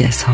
위해서 0.00 0.32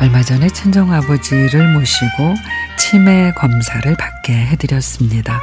얼마 0.00 0.22
전에 0.22 0.48
친정 0.48 0.92
아버지를 0.92 1.74
모시고 1.74 2.34
치매 2.78 3.32
검사를 3.32 3.94
받게 3.96 4.32
해드렸습니다. 4.32 5.40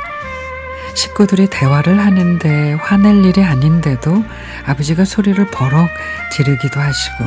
식구들이 0.97 1.47
대화를 1.47 1.99
하는데 1.99 2.73
화낼 2.73 3.23
일이 3.23 3.43
아닌데도 3.43 4.25
아버지가 4.65 5.05
소리를 5.05 5.45
버럭 5.51 5.87
지르기도 6.31 6.79
하시고 6.79 7.23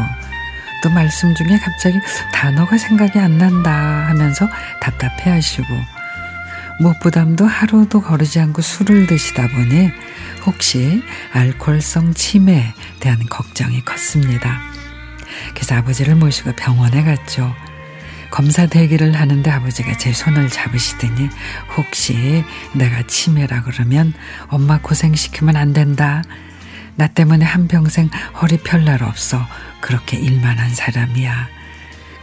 또 0.83 0.91
말씀 0.91 1.33
중에 1.37 1.57
갑자기 1.59 1.97
단어가 2.33 2.77
생각이 2.77 3.19
안 3.21 3.39
난다 3.39 3.71
하면서 4.09 4.49
답답해 4.81 5.31
하시고 5.31 5.67
무엇보담도 6.81 7.47
하루도 7.47 8.01
거르지 8.01 8.41
않고 8.41 8.61
술을 8.61 9.07
드시다 9.07 9.47
보니 9.47 9.91
혹시 10.47 11.03
알코올성 11.33 12.15
치매에 12.15 12.75
대한 12.99 13.21
걱정이 13.29 13.85
컸습니다. 13.85 14.61
그래서 15.55 15.77
아버지를 15.77 16.17
모시고 16.17 16.53
병원에 16.57 17.05
갔죠. 17.05 17.55
검사 18.31 18.67
대기를 18.67 19.15
하는데 19.15 19.51
아버지가 19.51 19.97
제 19.97 20.13
손을 20.13 20.49
잡으시더니 20.49 21.29
혹시 21.77 22.45
내가 22.75 23.03
치매라 23.07 23.63
그러면 23.63 24.13
엄마 24.49 24.79
고생시키면 24.81 25.57
안 25.57 25.73
된다. 25.73 26.23
나 26.97 27.07
때문에 27.07 27.45
한평생 27.45 28.11
허리 28.41 28.59
펼 28.59 28.85
날 28.85 29.03
없어. 29.03 29.45
그렇게 29.81 30.19
일만 30.19 30.59
한 30.59 30.75
사람이야. 30.75 31.49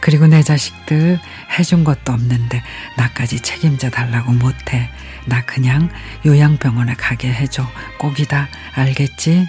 그리고 0.00 0.26
내 0.28 0.42
자식들 0.42 1.18
해준 1.58 1.82
것도 1.84 2.12
없는데 2.12 2.62
나까지 2.96 3.40
책임져 3.40 3.90
달라고 3.90 4.32
못해. 4.32 4.88
나 5.26 5.44
그냥 5.44 5.90
요양병원에 6.24 6.94
가게 6.94 7.32
해줘. 7.32 7.66
꼭이다. 7.98 8.48
알겠지? 8.74 9.46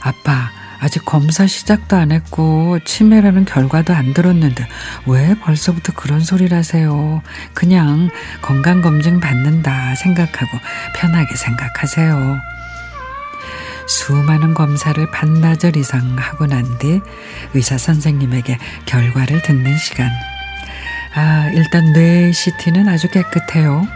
아빠, 0.00 0.50
아직 0.86 1.04
검사 1.04 1.48
시작도 1.48 1.96
안 1.96 2.12
했고 2.12 2.78
치매라는 2.84 3.44
결과도 3.44 3.92
안 3.92 4.14
들었는데 4.14 4.68
왜 5.06 5.34
벌써부터 5.34 5.92
그런 5.94 6.20
소리를 6.20 6.56
하세요? 6.56 7.22
그냥 7.54 8.08
건강검진 8.40 9.18
받는다 9.18 9.96
생각하고 9.96 10.56
편하게 10.94 11.34
생각하세요. 11.34 12.38
수많은 13.88 14.54
검사를 14.54 15.10
반나절 15.10 15.76
이상 15.76 16.16
하고 16.18 16.46
난 16.46 16.78
뒤 16.78 17.00
의사 17.54 17.76
선생님에게 17.78 18.56
결과를 18.86 19.42
듣는 19.42 19.76
시간. 19.78 20.08
아, 21.16 21.50
일단 21.52 21.92
뇌 21.94 22.30
CT는 22.30 22.88
아주 22.88 23.08
깨끗해요. 23.10 23.88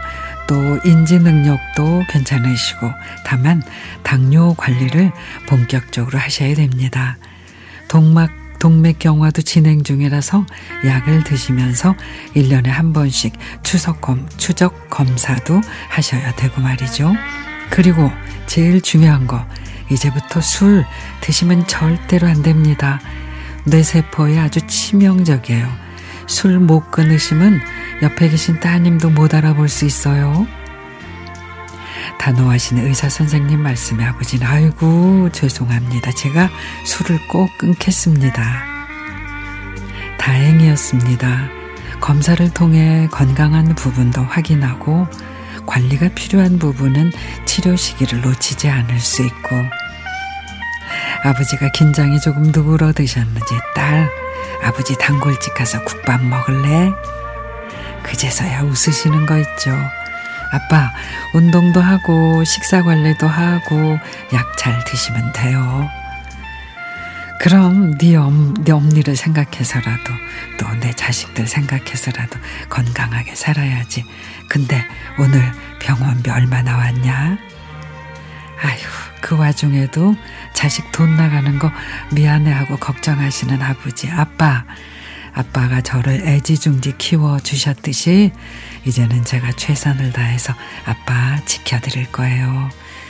또 0.51 0.77
인지 0.83 1.17
능력도 1.17 2.03
괜찮으시고 2.09 2.91
다만 3.23 3.63
당뇨 4.03 4.53
관리를 4.57 5.13
본격적으로 5.47 6.19
하셔야 6.19 6.53
됩니다. 6.55 7.17
동막 7.87 8.29
동맥경화도 8.59 9.43
진행 9.43 9.81
중이라서 9.81 10.45
약을 10.85 11.23
드시면서 11.23 11.95
1년에 12.35 12.67
한 12.67 12.91
번씩 12.91 13.33
추석검, 13.63 14.27
추적 14.35 14.89
검사도 14.89 15.61
하셔야 15.87 16.35
되고 16.35 16.59
말이죠. 16.59 17.13
그리고 17.69 18.11
제일 18.45 18.81
중요한 18.81 19.27
거, 19.27 19.47
이제부터 19.89 20.41
술 20.41 20.83
드시면 21.21 21.67
절대로 21.67 22.27
안 22.27 22.43
됩니다. 22.43 22.99
뇌세포에 23.67 24.37
아주 24.37 24.59
치명적이에요. 24.67 25.91
술 26.27 26.59
못 26.59 26.91
끊으시면 26.91 27.61
옆에 28.01 28.29
계신 28.29 28.59
따님도 28.59 29.11
못 29.11 29.33
알아볼 29.33 29.69
수 29.69 29.85
있어요. 29.85 30.47
단호하시는 32.19 32.85
의사 32.85 33.09
선생님 33.09 33.61
말씀에 33.61 34.05
아버지는 34.05 34.45
아이고 34.45 35.29
죄송합니다. 35.31 36.11
제가 36.11 36.49
술을 36.85 37.27
꼭 37.27 37.49
끊겠습니다. 37.57 38.43
다행이었습니다. 40.17 41.49
검사를 41.99 42.53
통해 42.53 43.07
건강한 43.11 43.75
부분도 43.75 44.21
확인하고 44.21 45.07
관리가 45.65 46.09
필요한 46.15 46.57
부분은 46.57 47.11
치료 47.45 47.75
시기를 47.75 48.21
놓치지 48.21 48.69
않을 48.69 48.99
수 48.99 49.23
있고 49.23 49.55
아버지가 51.23 51.71
긴장이 51.71 52.19
조금 52.19 52.43
누그러드셨는지 52.43 53.55
딸 53.75 54.09
아버지 54.63 54.97
단골집 54.97 55.53
가서 55.53 55.83
국밥 55.83 56.23
먹을래? 56.23 56.91
그제서야 58.03 58.61
웃으시는 58.63 59.25
거 59.25 59.37
있죠. 59.37 59.71
아빠, 60.51 60.91
운동도 61.33 61.79
하고, 61.81 62.43
식사 62.43 62.83
관리도 62.83 63.27
하고, 63.27 63.97
약 64.33 64.57
잘 64.57 64.83
드시면 64.83 65.31
돼요. 65.33 65.89
그럼 67.39 67.97
네, 67.97 68.15
엄, 68.15 68.53
네 68.63 68.71
엄니를 68.71 69.15
생각해서라도, 69.15 70.13
또 70.59 70.67
내 70.81 70.93
자식들 70.93 71.47
생각해서라도 71.47 72.39
건강하게 72.69 73.35
살아야지. 73.35 74.03
근데 74.47 74.83
오늘 75.19 75.41
병원비 75.79 76.29
얼마 76.29 76.61
나왔냐? 76.63 77.37
아휴, 78.63 78.77
그 79.21 79.37
와중에도 79.37 80.15
자식 80.53 80.91
돈 80.91 81.15
나가는 81.17 81.57
거 81.59 81.71
미안해하고 82.13 82.77
걱정하시는 82.77 83.61
아버지, 83.61 84.09
아빠. 84.09 84.65
아빠가 85.33 85.81
저를 85.81 86.27
애지중지 86.27 86.97
키워주셨듯이 86.97 88.31
이제는 88.85 89.23
제가 89.23 89.51
최선을 89.53 90.11
다해서 90.11 90.53
아빠 90.85 91.39
지켜드릴 91.45 92.11
거예요. 92.11 92.69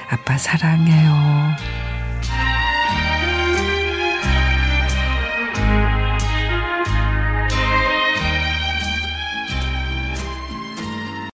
아빠 0.10 0.38
사랑해요. 0.38 1.91